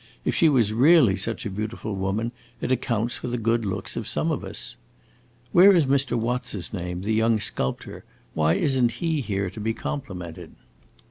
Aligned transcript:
If 0.25 0.33
she 0.33 0.49
was 0.49 0.73
really 0.73 1.15
such 1.15 1.45
a 1.45 1.49
beautiful 1.51 1.93
woman, 1.95 2.31
it 2.59 2.71
accounts 2.71 3.17
for 3.17 3.27
the 3.27 3.37
good 3.37 3.65
looks 3.65 3.95
of 3.95 4.07
some 4.07 4.31
of 4.31 4.43
us. 4.43 4.75
Where 5.51 5.71
is 5.73 5.85
Mr. 5.85 6.17
What 6.17 6.43
's 6.47 6.53
his 6.53 6.73
name, 6.73 7.03
the 7.03 7.13
young 7.13 7.39
sculptor? 7.39 8.03
Why 8.33 8.55
is 8.55 8.81
n't 8.81 8.93
he 8.93 9.21
here 9.21 9.51
to 9.51 9.59
be 9.59 9.75
complimented?" 9.75 10.55